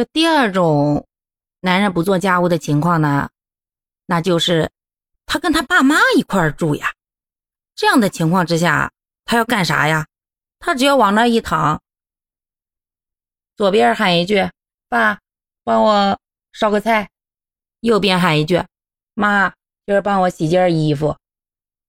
[0.00, 1.06] 这第二种
[1.60, 3.28] 男人不做家务的情况呢，
[4.06, 4.70] 那就是
[5.26, 6.94] 他跟他爸妈一块儿住呀。
[7.74, 8.90] 这样的情况之下，
[9.26, 10.06] 他要干啥呀？
[10.58, 11.82] 他只要往那一躺，
[13.56, 14.48] 左边喊一句
[14.88, 15.20] “爸，
[15.64, 16.18] 帮我
[16.52, 17.10] 烧个菜”，
[17.80, 18.64] 右边喊一句
[19.12, 19.52] “妈，
[19.84, 21.14] 今儿帮我洗件衣服”。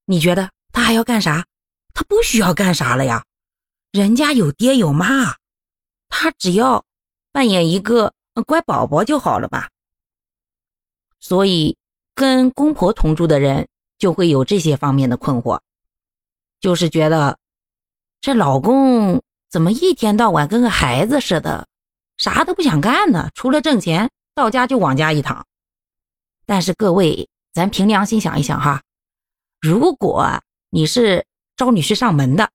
[0.04, 1.46] 你觉得他还要干啥？
[1.94, 3.24] 他不需要干啥了呀，
[3.94, 5.38] 人家有爹有妈，
[6.10, 6.84] 他只要
[7.32, 8.14] 扮演一个
[8.46, 9.70] 乖宝宝就好了吧。
[11.20, 11.78] 所以，
[12.16, 15.60] 跟公婆同住的人就会有这些方面的困惑，
[16.60, 17.38] 就是觉得
[18.20, 21.68] 这老公怎么一天到晚跟个孩子似的，
[22.18, 23.30] 啥都不想干呢？
[23.36, 25.46] 除了挣钱，到家就往家一躺。
[26.46, 28.84] 但是各位，咱凭良心想一想哈，
[29.60, 31.26] 如果你是。
[31.58, 32.50] 招女婿上门的，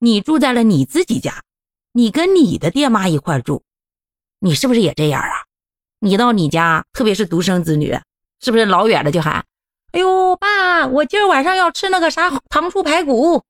[0.00, 1.44] 你住在了你自己家，
[1.92, 3.62] 你跟你的爹妈一块住，
[4.38, 5.44] 你是不是也这样啊？
[6.00, 7.98] 你到你家，特别是独生子女，
[8.40, 9.44] 是不是老远的就喊
[9.92, 13.42] ：“哎呦，爸，我今儿晚上要吃那个啥糖醋排骨。”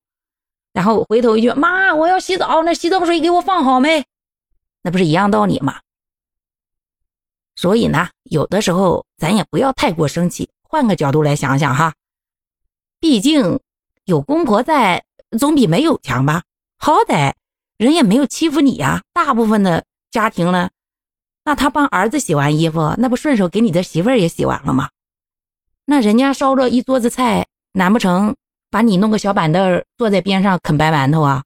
[0.72, 4.04] 然后回头一句：“妈，我要洗澡，那洗澡水给我放好没？”
[4.82, 5.80] 那不是一样道理吗？
[7.54, 11.94] 所以呢，有的时候咱也不要太过生气，换个角度来想想哈，
[13.00, 13.58] 毕竟。
[14.04, 15.04] 有公婆在，
[15.36, 16.44] 总比没有强吧？
[16.78, 17.32] 好歹
[17.76, 19.02] 人也没有欺负你呀。
[19.12, 20.70] 大部分的家庭呢，
[21.46, 24.90] 那他帮儿子洗完衣服，那不顺手给你的媳妇儿也洗完了吗？
[25.84, 28.34] 那人家烧了一桌子菜，难不成
[28.68, 31.44] 把你弄个小板凳坐在边上啃白馒头啊？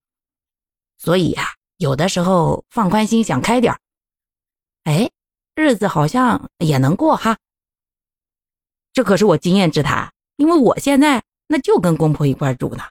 [0.96, 3.76] 所以呀，有的时候放宽心，想开点
[4.84, 5.10] 哎，
[5.54, 7.36] 日子好像也能过哈。
[8.94, 11.22] 这可是我经验之谈，因为我现在。
[11.52, 12.84] 那就跟公婆一块住呢，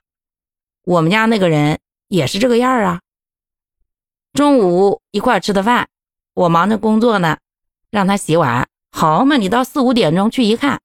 [0.84, 3.00] 我们家那个人也是这个样啊。
[4.34, 5.88] 中午一块吃的饭，
[6.34, 7.38] 我忙着工作呢，
[7.90, 8.68] 让他洗碗。
[8.92, 10.80] 好嘛，你到四五点钟去一看，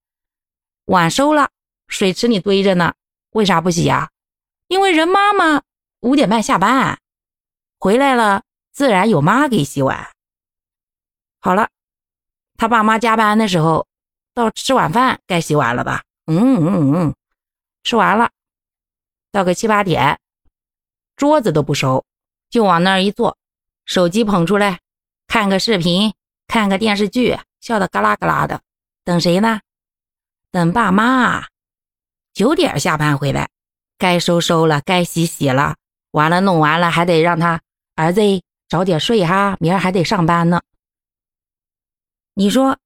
[0.86, 1.50] 碗收了，
[1.88, 2.94] 水池里堆着呢。
[3.32, 4.12] 为啥不洗呀？
[4.68, 5.62] 因为人妈妈
[6.02, 7.00] 五点半下班，
[7.80, 10.12] 回来了自然有妈给洗碗。
[11.40, 11.70] 好了，
[12.58, 13.88] 他爸妈加班的时候，
[14.34, 16.04] 到吃晚饭该洗碗了吧？
[16.28, 17.16] 嗯嗯嗯。
[17.84, 18.32] 吃完了，
[19.32, 20.20] 到个七八点，
[21.16, 22.04] 桌子都不收，
[22.50, 23.38] 就往那儿一坐，
[23.86, 24.80] 手机捧出来，
[25.28, 26.14] 看个视频，
[26.48, 28.62] 看个电视剧，笑得嘎啦嘎啦的。
[29.04, 29.62] 等谁呢？
[30.52, 31.48] 等爸妈。
[32.34, 33.50] 九点下班回来，
[33.98, 35.76] 该收收了，该洗洗了，
[36.12, 37.62] 完了弄完了，还得让他
[37.96, 38.22] 儿子
[38.68, 40.62] 早点睡哈，明儿还得上班呢。
[42.34, 42.78] 你说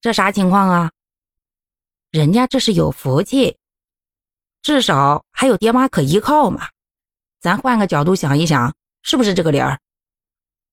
[0.00, 0.92] 这啥情况啊？
[2.10, 3.56] 人家这是有福气。
[4.62, 6.68] 至少还有爹妈可依靠嘛，
[7.40, 9.78] 咱换个角度想一想，是不是这个理儿？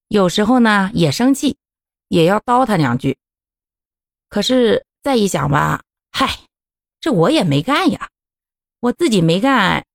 [0.07, 1.57] 有时候呢也生气，
[2.07, 3.17] 也要叨他两句。
[4.29, 6.39] 可是再一想吧，嗨，
[6.99, 8.09] 这我也没干呀，
[8.79, 9.85] 我自己没干，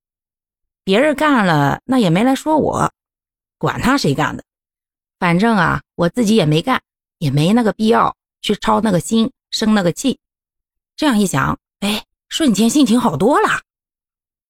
[0.85, 2.93] 别人干了那也没来说我，
[3.59, 4.45] 管他谁干的，
[5.19, 6.83] 反正啊我自己也没干，
[7.19, 10.19] 也没那个必要去操那个心，生那个气。
[10.97, 13.63] 这样一想，哎，瞬间心情好多了。